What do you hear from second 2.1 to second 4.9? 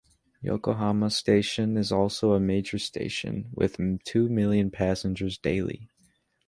a major station, with two million